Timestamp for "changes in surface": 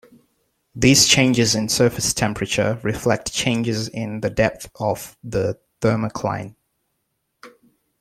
1.07-2.11